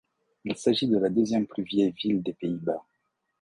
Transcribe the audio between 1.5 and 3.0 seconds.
vieille ville des Pays-Bas.